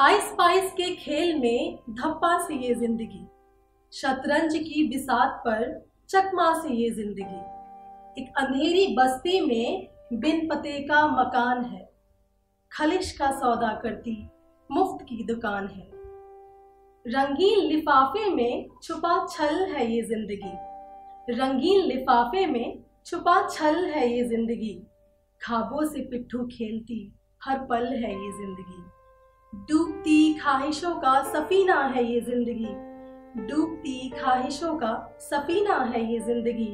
Ice 0.00 0.30
price 0.32 0.70
के 0.72 0.84
खेल 0.96 1.34
में 1.38 1.78
धप्पा 1.90 2.38
सी 2.42 2.54
ये 2.58 2.74
ज़िंदगी, 2.74 3.24
शतरंज 3.92 4.54
की 4.58 4.86
बिसात 4.88 5.32
पर 5.46 5.64
चकमा 6.10 6.52
सी 6.60 6.74
ये 6.74 6.90
ज़िंदगी। 6.90 8.20
एक 8.22 8.32
अंधेरी 8.38 8.86
बस्ती 8.96 9.40
में 9.40 9.88
बिन 10.20 10.48
पते 10.48 10.78
का 10.84 11.06
मकान 11.08 11.64
है, 11.64 11.82
खलिश 12.72 13.10
का 13.12 13.30
सौदा 13.40 13.72
करती 13.82 14.14
मुफ़्त 14.70 15.04
की 15.08 15.24
दुकान 15.24 15.66
है। 15.68 15.88
रंगीन 17.04 17.60
लिफाफे 17.64 18.28
में 18.30 18.68
छुपा 18.82 19.26
छल 19.26 19.54
है 19.72 19.90
ये 19.92 20.02
ज़िंदगी। 20.04 21.34
रंगीन 21.34 21.84
लिफाफे 21.86 22.46
में 22.46 22.78
छुपा 23.06 23.36
छल 23.48 23.84
है 23.86 24.08
ये 24.08 24.24
ज़िंदगी। 24.28 24.72
खाबों 25.40 25.84
से 25.86 26.06
पिट्ठू 26.06 26.46
खेलती 26.46 27.00
हर 27.42 27.58
पल 27.66 27.86
है 27.86 28.12
ये 28.12 28.32
ज़िंदगी। 28.32 28.82
डूबती 29.52 30.34
ख्वाहिशों 30.34 30.94
का 30.94 31.22
सफीना 31.22 31.76
है 31.84 32.04
ये 32.04 32.20
ज़िंदगी। 32.20 32.68
डूबती 33.46 34.10
ख्वाहिशों 34.10 34.74
का 34.78 34.92
सफीना 35.20 35.76
है 35.84 36.04
ये 36.12 36.18
ज़िंदगी। 36.18 36.68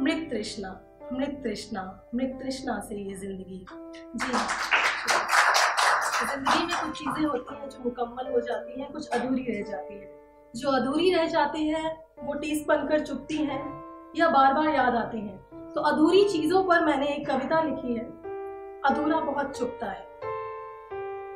मृत 0.00 0.26
तृष्णा 0.30 0.68
मृत 1.12 1.40
तृष्णा 1.44 1.82
मृत 2.14 2.38
तृष्णा 2.42 2.78
से 2.80 2.96
ये 2.96 3.14
ज़िंदगी। 3.14 3.66
जी। 4.16 4.32
ज़िंदगी 6.26 6.64
में 6.66 6.76
कुछ 6.82 6.98
चीज़ें 6.98 7.24
होती 7.24 7.54
हैं 7.54 7.68
जो 7.68 7.82
मुकम्मल 7.84 8.32
हो 8.32 8.40
जाती 8.40 8.80
हैं, 8.80 8.92
कुछ 8.92 9.08
अधूरी 9.08 9.44
रह 9.44 9.70
जाती 9.70 9.94
है। 9.94 10.12
जो 10.54 10.70
अधूरी 10.70 11.12
रह 11.14 11.26
जाती 11.26 11.68
है, 11.68 11.96
वो 12.22 12.34
टीस 12.34 12.64
बनकर 12.68 13.04
चुपती 13.04 13.36
हैं 13.36 13.62
या 14.16 14.28
बार 14.28 14.54
बार 14.54 14.68
याद 14.68 14.94
आती 14.94 15.20
हैं। 15.20 15.72
तो 15.72 15.80
अधूरी 15.82 16.24
चीज़ों 16.28 16.64
पर 16.64 16.84
मैंने 16.84 17.06
एक 17.06 17.26
कविता 17.26 17.62
लिखी 17.62 17.94
है। 17.94 18.04
अधूरा 18.84 19.20
बहुत 19.20 19.56
चुपता 19.58 19.86
है। 19.86 20.13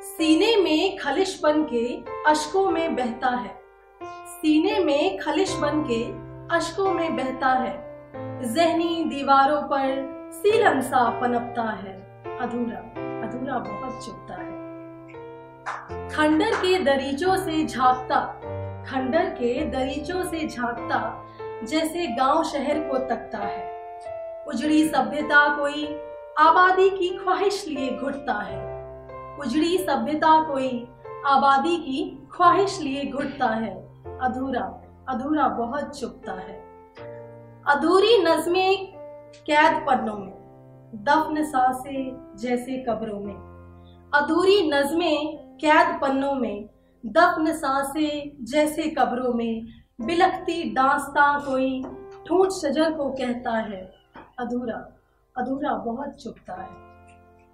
सीने 0.01 0.55
में 0.55 0.97
खलिश 0.97 1.39
बन 1.43 1.63
के 1.63 2.03
अशकों 2.27 2.69
में 2.69 2.95
बहता 2.95 3.27
है। 3.27 3.61
सीने 4.27 4.79
में 4.79 5.17
खलिश 5.17 5.55
बन 5.55 5.83
के 5.91 6.03
अशकों 6.55 6.93
में 6.93 7.15
बहता 7.15 7.47
है। 7.47 7.73
जहनी 8.53 9.03
दीवारों 9.03 9.61
पर 9.61 10.05
सीलन 10.33 10.81
सा 10.81 11.19
पनपता 11.19 11.61
है। 11.61 12.23
अधूरा 12.39 12.77
अधूरा 13.27 13.57
बहुत 13.57 14.05
चुपता 14.05 14.33
है। 14.33 14.49
खंडर 16.09 16.51
के 16.51 16.79
दरीचों 16.79 17.35
से 17.35 17.65
झांकता, 17.65 18.19
खंडर 18.89 19.25
के 19.25 19.65
दरीचों 19.65 20.23
से 20.23 20.47
झांकता 20.47 21.25
जैसे 21.63 22.07
गाँव 22.07 22.43
शहर 22.43 22.79
को 22.79 22.97
तकता 22.97 23.37
है। 23.37 23.69
उजड़ी 24.47 24.87
सभ्यता 24.87 25.57
कोई 25.59 25.85
आबादी 26.37 26.89
की 26.89 27.17
ख्वाहिश 27.17 27.65
लिए 27.67 27.97
घुटता 27.97 28.33
है। 28.33 28.79
उजड़ी 29.39 29.77
सभ्यता 29.77 30.43
कोई 30.43 30.87
आबादी 31.25 31.77
की 31.77 32.27
ख्वाहिश 32.31 32.79
लिए 32.81 33.05
घुटता 33.05 33.47
है। 33.47 33.89
अधूरा 34.21 34.81
अधूरा 35.09 35.47
बहुत 35.47 35.99
चुपता 35.99 36.31
है। 36.31 36.61
अधूरी 37.67 38.23
नज्में 38.23 38.87
कैद 39.45 39.85
पन्नों 39.87 40.17
में, 40.17 40.33
दफन 40.95 41.43
सांसे 41.43 42.11
जैसे 42.37 42.85
कब्रों 42.89 43.19
में। 43.19 43.35
अधूरी 44.13 44.71
नज्में 44.71 45.37
कैद 45.55 46.01
पन्नों 46.01 46.33
में, 46.33 46.69
दफन 47.05 47.51
सासे 47.51 48.37
जैसे 48.41 48.83
कब्रों 48.83 49.33
में। 49.33 49.67
बिलखती 50.01 50.63
दास्ता 50.63 51.39
कोई 51.39 51.83
ठूठ 52.27 52.49
शजर 52.49 52.93
को 52.93 53.09
कहता 53.09 53.51
है। 53.51 53.91
अधूरा 54.39 54.97
अधूरा 55.37 55.73
बहुत 55.73 56.09
चुपता 56.09 56.53
है। 56.53 56.88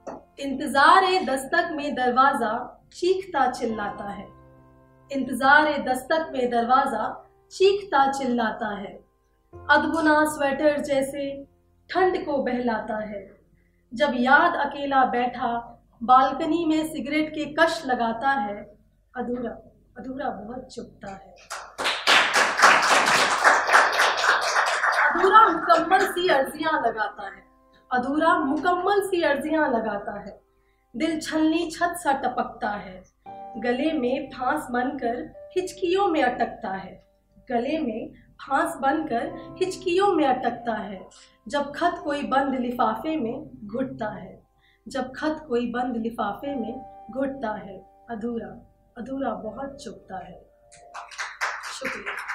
इंतज़ार 0.08 1.04
ए 1.04 1.20
दस्तक 1.26 1.70
में 1.72 1.96
दरवाज़ा 1.96 2.54
चीखता 2.94 3.50
चिल्लाता 3.52 4.10
है। 4.10 4.28
इंतज़ार 5.12 5.68
ए 5.68 5.78
दस्तक 5.84 6.30
में 6.34 6.50
दरवाज़ा 6.52 7.06
चीखता 7.54 8.12
चिल्लाता 8.12 8.70
है। 8.78 8.94
अदबुना 9.54 10.24
स्वेटर 10.26 10.82
जैसे 10.82 11.30
ठंड 11.90 12.26
को 12.26 12.38
बहलाता 12.44 12.98
है। 13.06 13.24
जब 13.92 14.14
याद 14.16 14.56
अकेला 14.62 15.06
बैठा 15.12 15.54
बालकनी 16.02 16.66
में 16.66 16.88
सिगरेट 16.88 17.30
के 17.30 17.46
कश 17.60 17.82
लगाता 17.86 18.32
है, 18.32 18.58
अधूरा 19.14 19.52
अधूरा 19.98 20.30
बहुत 20.30 20.74
चुपता 20.74 21.12
है। 21.12 21.36
अधूरा 25.10 25.48
मुकम्मल 25.48 26.06
सी 26.08 26.28
अर्जियाँ 26.30 26.82
लगाता 26.82 27.26
है। 27.26 27.45
अधूरा 27.96 28.40
मुकम्मल 28.40 29.08
सी 29.08 29.22
अर्जियाँ 29.22 29.70
लगाता 29.70 30.20
है। 30.20 30.42
दिल 30.96 31.22
छलनी 31.22 31.72
छत 31.72 31.96
सा 31.98 32.12
टपकता 32.12 32.70
है। 32.70 33.04
गले 33.58 33.92
में 33.92 34.30
फांस 34.30 34.68
बनकर 34.72 35.48
हिचकियों 35.58 36.08
में 36.08 36.24
अटकता 36.24 36.72
है। 36.72 37.08
गले 37.50 37.80
में 37.80 38.14
फांस 38.14 38.76
बनकर 38.76 39.56
हिचकियों 39.60 40.08
में 40.08 40.26
अटकता 40.26 40.74
है। 40.74 41.10
जब 41.48 41.72
खत 41.76 42.02
कोई 42.04 42.24
बंद 42.24 42.56
लिफाफे 42.56 43.16
में 43.16 43.68
घुटता 43.68 44.08
है। 44.08 44.44
जब 44.88 45.12
खत 45.16 45.46
कोई 45.48 45.72
बंद 45.72 45.98
लिफाफे 45.98 46.56
में 46.56 47.06
घुटता 47.12 47.56
है। 47.56 48.06
अधूरा 48.10 48.84
अधूरा 48.98 49.30
बहुत 49.30 49.84
चुपता 49.84 50.18
है। 50.18 50.50
शुक्रिया। 51.74 52.35